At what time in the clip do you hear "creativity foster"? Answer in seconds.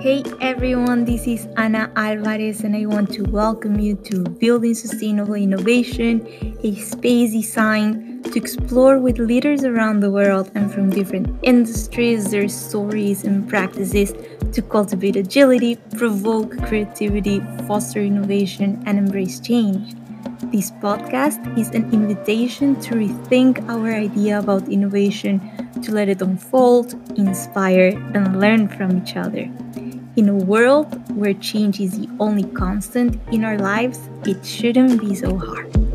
16.66-18.00